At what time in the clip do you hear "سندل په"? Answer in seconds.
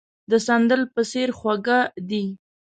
0.47-1.01